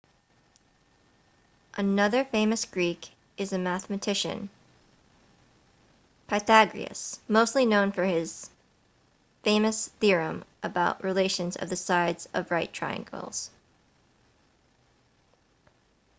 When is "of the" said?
11.55-11.75